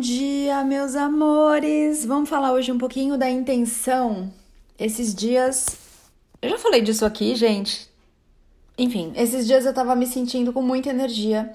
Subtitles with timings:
[0.00, 2.06] Bom dia, meus amores!
[2.06, 4.32] Vamos falar hoje um pouquinho da intenção.
[4.78, 5.66] Esses dias.
[6.40, 7.86] Eu já falei disso aqui, gente.
[8.78, 11.52] Enfim, esses dias eu tava me sentindo com muita energia.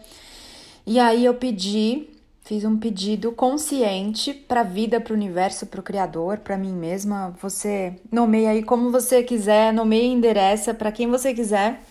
[0.85, 2.07] E aí eu pedi,
[2.43, 7.35] fiz um pedido consciente pra vida, pro universo, pro Criador, pra mim mesma.
[7.41, 11.81] Você nomeia aí como você quiser, nomeia e endereça para quem você quiser,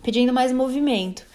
[0.00, 1.26] pedindo mais movimento.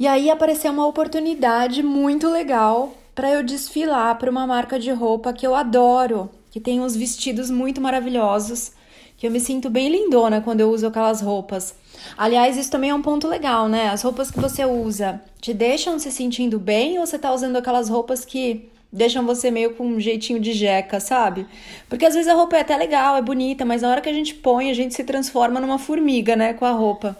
[0.00, 5.32] E aí apareceu uma oportunidade muito legal para eu desfilar para uma marca de roupa
[5.32, 8.70] que eu adoro, que tem uns vestidos muito maravilhosos,
[9.16, 11.74] que eu me sinto bem lindona quando eu uso aquelas roupas.
[12.16, 13.88] Aliás, isso também é um ponto legal, né?
[13.88, 17.88] As roupas que você usa te deixam se sentindo bem ou você tá usando aquelas
[17.88, 21.44] roupas que deixam você meio com um jeitinho de jeca, sabe?
[21.88, 24.14] Porque às vezes a roupa é até legal, é bonita, mas na hora que a
[24.14, 27.18] gente põe, a gente se transforma numa formiga, né, com a roupa.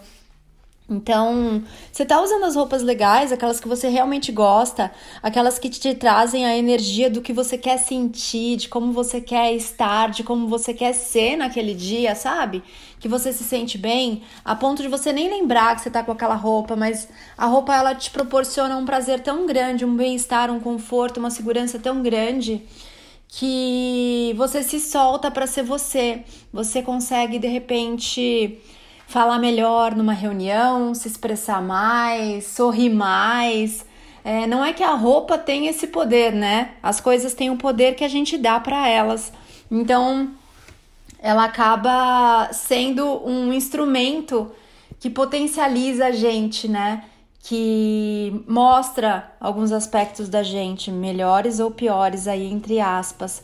[0.89, 5.93] Então, você tá usando as roupas legais, aquelas que você realmente gosta, aquelas que te
[5.93, 10.47] trazem a energia do que você quer sentir, de como você quer estar, de como
[10.47, 12.63] você quer ser naquele dia, sabe?
[12.99, 16.11] Que você se sente bem, a ponto de você nem lembrar que você tá com
[16.11, 20.59] aquela roupa, mas a roupa ela te proporciona um prazer tão grande, um bem-estar, um
[20.59, 22.63] conforto, uma segurança tão grande
[23.27, 26.23] que você se solta para ser você.
[26.51, 28.59] Você consegue de repente
[29.09, 33.83] falar melhor numa reunião, se expressar mais, sorrir mais.
[34.23, 36.73] É, não é que a roupa tem esse poder, né?
[36.81, 39.33] As coisas têm o poder que a gente dá para elas.
[39.71, 40.29] Então,
[41.17, 44.51] ela acaba sendo um instrumento
[44.99, 47.03] que potencializa a gente, né?
[47.41, 53.43] Que mostra alguns aspectos da gente, melhores ou piores aí entre aspas.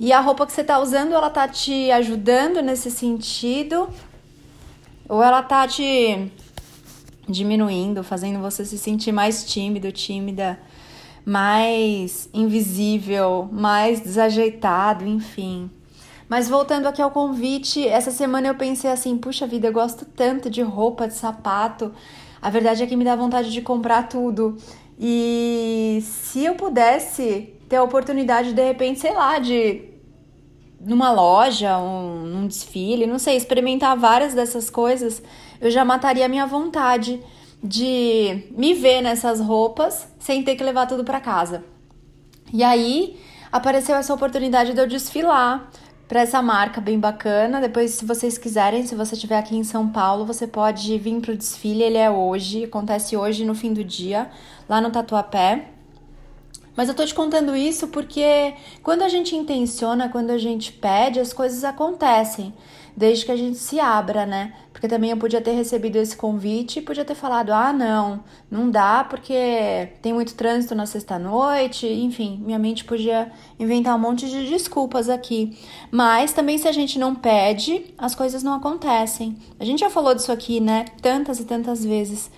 [0.00, 3.88] E a roupa que você tá usando, ela tá te ajudando nesse sentido
[5.08, 6.30] ou ela tá te
[7.28, 10.58] diminuindo, fazendo você se sentir mais tímido, tímida,
[11.24, 15.70] mais invisível, mais desajeitado, enfim.
[16.28, 20.50] Mas voltando aqui ao convite, essa semana eu pensei assim: puxa vida, eu gosto tanto
[20.50, 21.92] de roupa, de sapato.
[22.40, 24.56] A verdade é que me dá vontade de comprar tudo.
[24.98, 29.93] E se eu pudesse ter a oportunidade, de repente, sei lá, de
[30.84, 35.22] numa loja, um, num desfile, não sei, experimentar várias dessas coisas,
[35.60, 37.20] eu já mataria a minha vontade
[37.62, 41.64] de me ver nessas roupas sem ter que levar tudo para casa.
[42.52, 43.18] E aí
[43.50, 45.70] apareceu essa oportunidade de eu desfilar
[46.06, 47.60] para essa marca bem bacana.
[47.60, 51.32] Depois, se vocês quiserem, se você estiver aqui em São Paulo, você pode vir para
[51.32, 51.82] o desfile.
[51.82, 54.30] Ele é hoje, acontece hoje no fim do dia,
[54.68, 55.73] lá no Tatuapé.
[56.76, 61.20] Mas eu tô te contando isso porque quando a gente intenciona, quando a gente pede,
[61.20, 62.52] as coisas acontecem,
[62.96, 64.52] desde que a gente se abra, né?
[64.72, 68.70] Porque também eu podia ter recebido esse convite e podia ter falado: ah, não, não
[68.70, 74.48] dá porque tem muito trânsito na sexta-noite, enfim, minha mente podia inventar um monte de
[74.48, 75.56] desculpas aqui.
[75.90, 79.36] Mas também, se a gente não pede, as coisas não acontecem.
[79.58, 80.86] A gente já falou disso aqui, né?
[81.00, 82.30] Tantas e tantas vezes.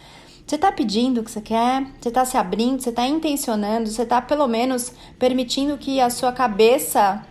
[0.46, 1.84] Você está pedindo o que você quer?
[2.00, 2.80] Você está se abrindo?
[2.80, 3.88] Você está intencionando?
[3.88, 7.26] Você está pelo menos permitindo que a sua cabeça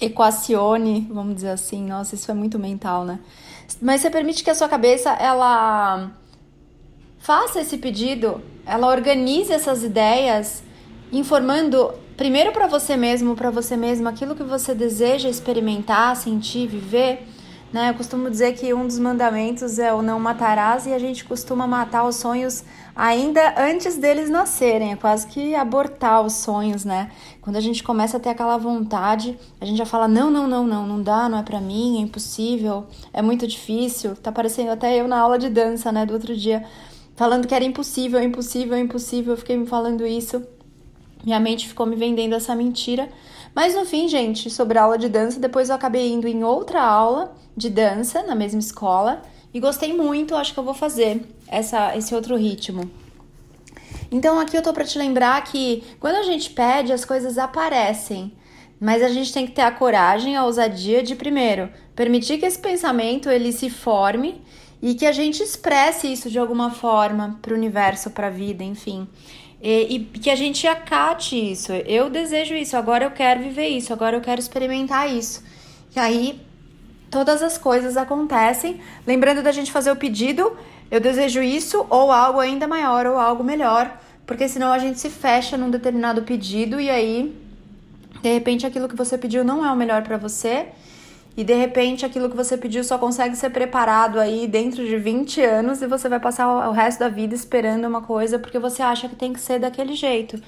[0.00, 1.84] equacione, vamos dizer assim.
[1.84, 3.20] Nossa, isso é muito mental, né?
[3.80, 6.12] Mas você permite que a sua cabeça ela
[7.18, 10.62] faça esse pedido, ela organize essas ideias,
[11.12, 17.26] informando primeiro para você mesmo, para você mesmo aquilo que você deseja experimentar, sentir, viver
[17.74, 17.90] né?
[17.90, 21.66] Eu costumo dizer que um dos mandamentos é o não matarás e a gente costuma
[21.66, 22.62] matar os sonhos
[22.94, 27.10] ainda antes deles nascerem, é quase que abortar os sonhos, né?
[27.42, 30.64] Quando a gente começa a ter aquela vontade, a gente já fala: não, não, não,
[30.64, 34.14] não, não dá, não é para mim, é impossível, é muito difícil.
[34.14, 36.64] Tá parecendo até eu na aula de dança, né, do outro dia,
[37.16, 39.32] falando que era impossível, impossível, impossível.
[39.32, 40.40] Eu fiquei me falando isso.
[41.24, 43.08] Minha mente ficou me vendendo essa mentira.
[43.54, 46.82] Mas no fim, gente, sobre a aula de dança, depois eu acabei indo em outra
[46.82, 51.96] aula de dança na mesma escola e gostei muito, acho que eu vou fazer essa,
[51.96, 52.90] esse outro ritmo.
[54.10, 58.32] Então aqui eu tô para te lembrar que quando a gente pede, as coisas aparecem.
[58.80, 62.58] Mas a gente tem que ter a coragem, a ousadia de primeiro permitir que esse
[62.58, 64.42] pensamento ele se forme
[64.82, 68.62] e que a gente expresse isso de alguma forma para o universo, para a vida,
[68.62, 69.08] enfim.
[69.66, 71.72] E, e, que a gente acate isso.
[71.72, 75.42] Eu desejo isso, agora eu quero viver isso, agora eu quero experimentar isso.
[75.96, 76.38] E aí
[77.10, 78.78] todas as coisas acontecem.
[79.06, 80.54] Lembrando da gente fazer o pedido,
[80.90, 83.98] eu desejo isso, ou algo ainda maior, ou algo melhor.
[84.26, 87.34] Porque senão a gente se fecha num determinado pedido e aí,
[88.20, 90.68] de repente, aquilo que você pediu não é o melhor para você
[91.36, 95.40] e de repente aquilo que você pediu só consegue ser preparado aí dentro de 20
[95.40, 99.08] anos e você vai passar o resto da vida esperando uma coisa porque você acha
[99.08, 100.40] que tem que ser daquele jeito.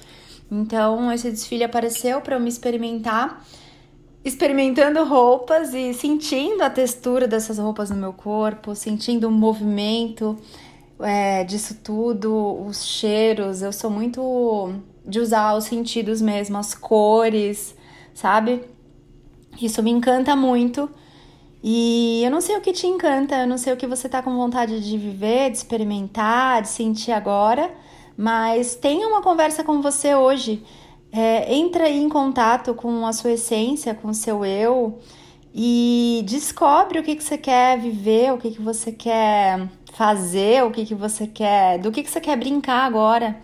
[0.49, 3.45] Então, esse desfile apareceu para eu me experimentar,
[4.23, 10.37] experimentando roupas e sentindo a textura dessas roupas no meu corpo, sentindo o movimento
[11.01, 13.61] é, disso tudo, os cheiros.
[13.61, 14.73] Eu sou muito
[15.05, 17.75] de usar os sentidos mesmo, as cores,
[18.13, 18.63] sabe?
[19.61, 20.89] Isso me encanta muito.
[21.63, 24.21] E eu não sei o que te encanta, eu não sei o que você tá
[24.21, 27.71] com vontade de viver, de experimentar, de sentir agora,
[28.15, 30.63] mas tenha uma conversa com você hoje.
[31.11, 34.99] É, entra aí em contato com a sua essência, com o seu eu
[35.53, 40.69] e descobre o que, que você quer viver, o que, que você quer fazer, o
[40.69, 43.35] que, que você quer, do que, que você quer brincar agora.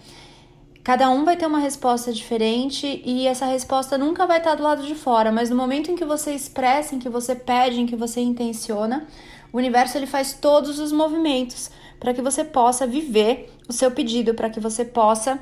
[0.84, 4.86] Cada um vai ter uma resposta diferente e essa resposta nunca vai estar do lado
[4.86, 7.96] de fora, mas no momento em que você expressa, em que você pede, em que
[7.96, 9.08] você intenciona,
[9.54, 11.72] o universo ele faz todos os movimentos
[12.02, 15.40] para que você possa viver o seu pedido, para que você possa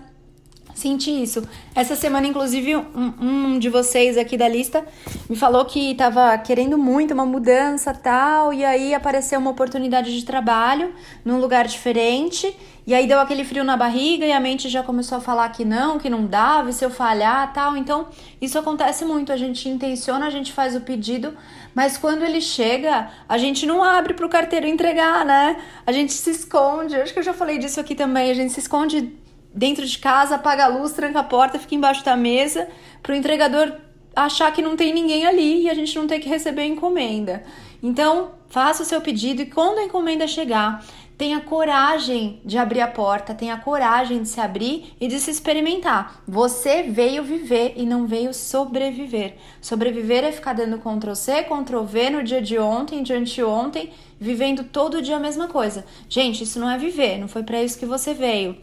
[0.82, 1.44] sentir isso.
[1.74, 4.86] Essa semana, inclusive, um, um, de vocês aqui da lista
[5.30, 10.26] me falou que estava querendo muito uma mudança tal, e aí apareceu uma oportunidade de
[10.26, 10.94] trabalho
[11.24, 12.56] num lugar diferente,
[12.86, 15.64] e aí deu aquele frio na barriga e a mente já começou a falar que
[15.64, 17.78] não, que não dava, e se eu falhar tal.
[17.78, 18.08] Então,
[18.42, 19.32] isso acontece muito.
[19.32, 21.34] A gente intenciona, a gente faz o pedido,
[21.76, 25.58] mas quando ele chega, a gente não abre para o carteiro entregar, né?
[25.86, 26.96] A gente se esconde.
[26.96, 28.32] Acho que eu já falei disso aqui também.
[28.32, 29.14] A gente se esconde
[29.54, 32.68] dentro de casa, apaga a luz, tranca a porta, fica embaixo da mesa,
[33.02, 33.74] para o entregador
[34.16, 37.44] achar que não tem ninguém ali e a gente não ter que receber a encomenda.
[37.82, 40.84] Então, faça o seu pedido e quando a encomenda chegar,
[41.18, 46.22] tenha coragem de abrir a porta, tenha coragem de se abrir e de se experimentar.
[46.28, 49.36] Você veio viver e não veio sobreviver.
[49.62, 54.64] Sobreviver é ficar dando Ctrl C, Ctrl V no dia de ontem, de anteontem, vivendo
[54.64, 55.86] todo dia a mesma coisa.
[56.10, 58.58] Gente, isso não é viver, não foi para isso que você veio.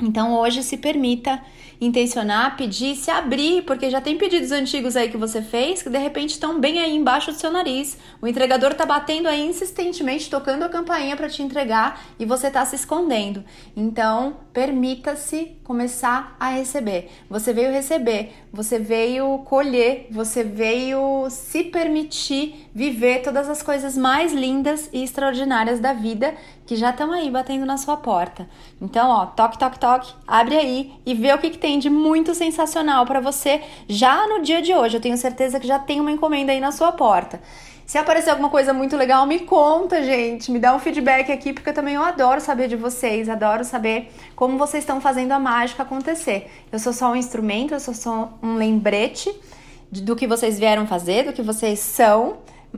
[0.00, 1.42] Então hoje se permita
[1.80, 5.98] intencionar, pedir, se abrir, porque já tem pedidos antigos aí que você fez que de
[5.98, 7.96] repente estão bem aí embaixo do seu nariz.
[8.20, 12.64] O entregador tá batendo aí insistentemente, tocando a campainha para te entregar e você tá
[12.64, 13.44] se escondendo.
[13.76, 17.10] Então, permita-se começar a receber.
[17.30, 24.32] Você veio receber, você veio colher, você veio se permitir viver todas as coisas mais
[24.32, 26.34] lindas e extraordinárias da vida
[26.68, 28.46] que já estão aí batendo na sua porta.
[28.78, 32.34] Então, ó, toque, toque, toque, abre aí e vê o que, que tem de muito
[32.34, 34.98] sensacional para você já no dia de hoje.
[34.98, 37.40] Eu tenho certeza que já tem uma encomenda aí na sua porta.
[37.86, 40.52] Se aparecer alguma coisa muito legal, me conta, gente.
[40.52, 44.12] Me dá um feedback aqui, porque eu também eu adoro saber de vocês, adoro saber
[44.36, 46.50] como vocês estão fazendo a mágica acontecer.
[46.70, 49.34] Eu sou só um instrumento, eu sou só um lembrete
[49.90, 52.36] do que vocês vieram fazer, do que vocês são.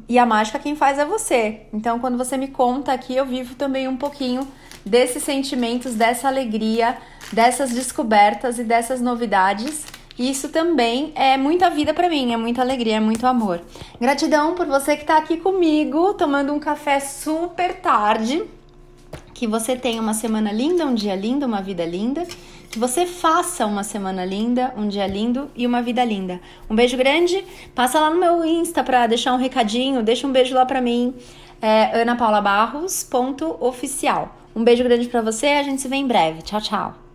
[0.08, 1.62] E a mágica quem faz é você.
[1.72, 4.46] Então, quando você me conta aqui, eu vivo também um pouquinho
[4.84, 6.96] desses sentimentos, dessa alegria,
[7.32, 9.84] dessas descobertas e dessas novidades.
[10.18, 13.62] Isso também é muita vida para mim, é muita alegria, é muito amor.
[14.00, 18.44] Gratidão por você que está aqui comigo, tomando um café super tarde.
[19.40, 22.26] Que você tenha uma semana linda, um dia lindo, uma vida linda
[22.70, 26.38] que você faça uma semana linda, um dia lindo e uma vida linda.
[26.68, 27.42] Um beijo grande.
[27.74, 30.02] Passa lá no meu Insta para deixar um recadinho.
[30.02, 31.14] Deixa um beijo lá para mim.
[31.62, 34.36] É anapaulabarros.oficial.
[34.54, 35.46] Um beijo grande para você.
[35.46, 36.42] A gente se vê em breve.
[36.42, 37.09] Tchau, tchau.